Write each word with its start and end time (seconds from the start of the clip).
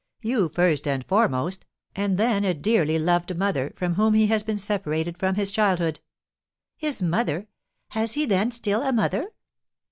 You, 0.23 0.49
first 0.49 0.87
and 0.87 1.05
foremost, 1.05 1.67
and 1.95 2.17
then 2.17 2.43
a 2.43 2.55
dearly 2.55 2.97
loved 2.97 3.37
mother, 3.37 3.71
from 3.75 3.93
whom 3.93 4.15
he 4.15 4.25
has 4.25 4.41
been 4.41 4.57
separated 4.57 5.15
from 5.15 5.35
his 5.35 5.51
childhood." 5.51 5.99
"His 6.75 7.03
mother! 7.03 7.45
Has 7.89 8.13
he, 8.13 8.25
then, 8.25 8.49
still 8.49 8.81
a 8.81 8.91
mother?" 8.91 9.31